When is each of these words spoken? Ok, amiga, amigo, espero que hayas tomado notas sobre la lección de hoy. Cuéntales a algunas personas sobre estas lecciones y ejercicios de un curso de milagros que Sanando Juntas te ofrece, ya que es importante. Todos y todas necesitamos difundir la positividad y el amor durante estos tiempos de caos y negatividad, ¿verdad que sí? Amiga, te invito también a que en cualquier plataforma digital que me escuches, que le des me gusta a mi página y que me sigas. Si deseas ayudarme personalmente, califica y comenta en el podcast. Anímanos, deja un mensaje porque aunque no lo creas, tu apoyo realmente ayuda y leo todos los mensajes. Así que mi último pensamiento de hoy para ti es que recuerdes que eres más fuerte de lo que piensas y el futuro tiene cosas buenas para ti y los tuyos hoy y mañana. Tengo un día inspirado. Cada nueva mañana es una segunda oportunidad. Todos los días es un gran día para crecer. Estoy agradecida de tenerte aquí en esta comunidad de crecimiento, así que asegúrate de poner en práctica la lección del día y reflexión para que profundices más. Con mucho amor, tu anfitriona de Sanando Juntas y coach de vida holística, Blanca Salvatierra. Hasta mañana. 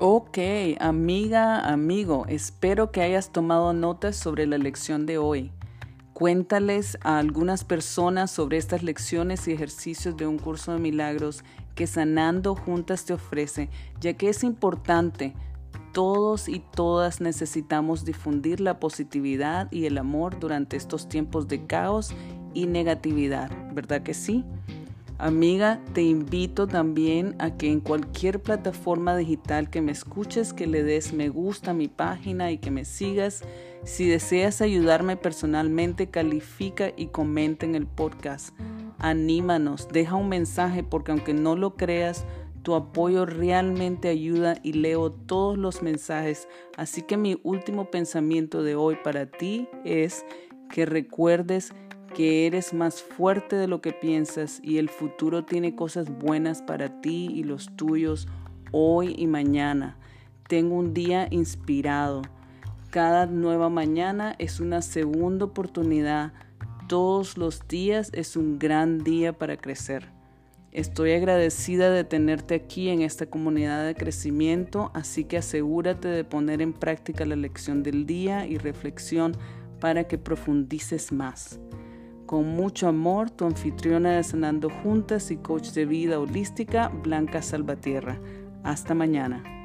Ok, 0.00 0.38
amiga, 0.78 1.58
amigo, 1.58 2.24
espero 2.28 2.92
que 2.92 3.00
hayas 3.00 3.32
tomado 3.32 3.72
notas 3.72 4.14
sobre 4.14 4.46
la 4.46 4.56
lección 4.56 5.06
de 5.06 5.18
hoy. 5.18 5.50
Cuéntales 6.12 6.96
a 7.02 7.18
algunas 7.18 7.64
personas 7.64 8.30
sobre 8.30 8.58
estas 8.58 8.84
lecciones 8.84 9.48
y 9.48 9.52
ejercicios 9.52 10.16
de 10.16 10.28
un 10.28 10.38
curso 10.38 10.72
de 10.72 10.78
milagros 10.78 11.42
que 11.74 11.88
Sanando 11.88 12.54
Juntas 12.54 13.06
te 13.06 13.14
ofrece, 13.14 13.70
ya 14.00 14.14
que 14.14 14.28
es 14.28 14.44
importante. 14.44 15.34
Todos 15.92 16.48
y 16.48 16.60
todas 16.60 17.20
necesitamos 17.20 18.04
difundir 18.04 18.60
la 18.60 18.78
positividad 18.78 19.66
y 19.72 19.86
el 19.86 19.98
amor 19.98 20.38
durante 20.38 20.76
estos 20.76 21.08
tiempos 21.08 21.48
de 21.48 21.66
caos 21.66 22.14
y 22.54 22.66
negatividad, 22.66 23.50
¿verdad 23.74 24.04
que 24.04 24.14
sí? 24.14 24.44
Amiga, 25.20 25.80
te 25.94 26.02
invito 26.02 26.68
también 26.68 27.34
a 27.40 27.56
que 27.56 27.72
en 27.72 27.80
cualquier 27.80 28.40
plataforma 28.40 29.16
digital 29.16 29.68
que 29.68 29.82
me 29.82 29.90
escuches, 29.90 30.52
que 30.52 30.68
le 30.68 30.84
des 30.84 31.12
me 31.12 31.28
gusta 31.28 31.72
a 31.72 31.74
mi 31.74 31.88
página 31.88 32.52
y 32.52 32.58
que 32.58 32.70
me 32.70 32.84
sigas. 32.84 33.42
Si 33.82 34.06
deseas 34.06 34.60
ayudarme 34.60 35.16
personalmente, 35.16 36.08
califica 36.08 36.92
y 36.96 37.06
comenta 37.06 37.66
en 37.66 37.74
el 37.74 37.88
podcast. 37.88 38.56
Anímanos, 38.98 39.88
deja 39.92 40.14
un 40.14 40.28
mensaje 40.28 40.84
porque 40.84 41.10
aunque 41.10 41.34
no 41.34 41.56
lo 41.56 41.74
creas, 41.74 42.24
tu 42.62 42.76
apoyo 42.76 43.26
realmente 43.26 44.06
ayuda 44.06 44.58
y 44.62 44.74
leo 44.74 45.10
todos 45.10 45.58
los 45.58 45.82
mensajes. 45.82 46.46
Así 46.76 47.02
que 47.02 47.16
mi 47.16 47.40
último 47.42 47.90
pensamiento 47.90 48.62
de 48.62 48.76
hoy 48.76 48.96
para 49.02 49.26
ti 49.26 49.68
es 49.84 50.24
que 50.70 50.86
recuerdes 50.86 51.72
que 52.14 52.46
eres 52.46 52.74
más 52.74 53.02
fuerte 53.02 53.56
de 53.56 53.68
lo 53.68 53.80
que 53.80 53.92
piensas 53.92 54.60
y 54.62 54.78
el 54.78 54.88
futuro 54.88 55.44
tiene 55.44 55.74
cosas 55.74 56.10
buenas 56.18 56.62
para 56.62 57.00
ti 57.00 57.30
y 57.32 57.44
los 57.44 57.74
tuyos 57.76 58.28
hoy 58.72 59.14
y 59.16 59.26
mañana. 59.26 59.96
Tengo 60.48 60.76
un 60.76 60.94
día 60.94 61.28
inspirado. 61.30 62.22
Cada 62.90 63.26
nueva 63.26 63.68
mañana 63.68 64.34
es 64.38 64.60
una 64.60 64.82
segunda 64.82 65.44
oportunidad. 65.44 66.32
Todos 66.88 67.36
los 67.36 67.68
días 67.68 68.10
es 68.14 68.36
un 68.36 68.58
gran 68.58 69.04
día 69.04 69.32
para 69.32 69.56
crecer. 69.56 70.08
Estoy 70.72 71.12
agradecida 71.12 71.90
de 71.90 72.04
tenerte 72.04 72.54
aquí 72.54 72.88
en 72.88 73.02
esta 73.02 73.26
comunidad 73.26 73.86
de 73.86 73.94
crecimiento, 73.94 74.90
así 74.94 75.24
que 75.24 75.38
asegúrate 75.38 76.08
de 76.08 76.24
poner 76.24 76.60
en 76.60 76.72
práctica 76.72 77.24
la 77.24 77.36
lección 77.36 77.82
del 77.82 78.06
día 78.06 78.46
y 78.46 78.58
reflexión 78.58 79.32
para 79.80 80.04
que 80.04 80.18
profundices 80.18 81.10
más. 81.10 81.58
Con 82.28 82.46
mucho 82.46 82.88
amor, 82.88 83.30
tu 83.30 83.46
anfitriona 83.46 84.16
de 84.16 84.22
Sanando 84.22 84.68
Juntas 84.68 85.30
y 85.30 85.38
coach 85.38 85.70
de 85.70 85.86
vida 85.86 86.20
holística, 86.20 86.88
Blanca 86.88 87.40
Salvatierra. 87.40 88.20
Hasta 88.62 88.92
mañana. 88.92 89.57